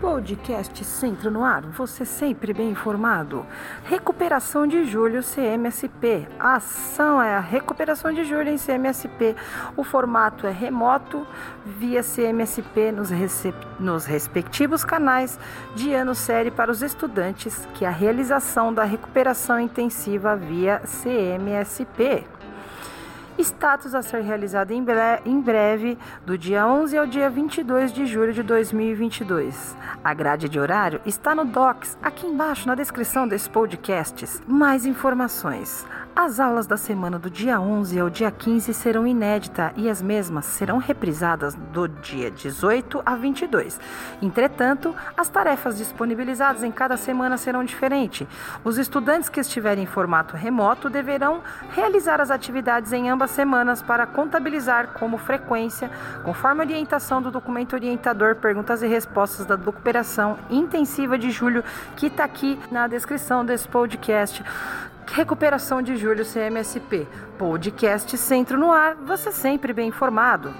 [0.00, 3.44] Podcast Centro no Ar, você sempre bem informado.
[3.84, 6.26] Recuperação de julho CMSP.
[6.38, 9.36] A ação é a recuperação de julho em CMSP.
[9.76, 11.26] O formato é remoto,
[11.66, 13.10] via CMSP nos,
[13.78, 15.38] nos respectivos canais
[15.74, 22.24] de ano série para os estudantes, que é a realização da recuperação intensiva via CMSP.
[23.38, 28.06] Status a ser realizado em, bre em breve, do dia 11 ao dia 22 de
[28.06, 29.76] julho de 2022.
[30.02, 34.40] A grade de horário está no Docs, aqui embaixo na descrição desse podcast.
[34.46, 35.86] Mais informações.
[36.22, 40.44] As aulas da semana do dia 11 ao dia 15 serão inéditas e as mesmas
[40.44, 43.80] serão reprisadas do dia 18 a 22.
[44.20, 48.28] Entretanto, as tarefas disponibilizadas em cada semana serão diferentes.
[48.62, 54.06] Os estudantes que estiverem em formato remoto deverão realizar as atividades em ambas semanas para
[54.06, 55.90] contabilizar como frequência,
[56.22, 61.64] conforme a orientação do documento orientador Perguntas e Respostas da Recuperação Intensiva de Julho,
[61.96, 64.44] que está aqui na descrição desse podcast.
[65.06, 67.06] Recuperação de Julho CMSP.
[67.38, 70.54] Podcast Centro no Ar, você sempre bem informado.